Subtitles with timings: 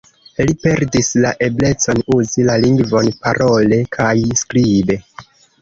[0.49, 4.99] Li perdis la eblecon uzi la lingvon parole kaj skribe.